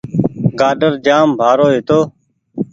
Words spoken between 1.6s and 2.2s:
هيتو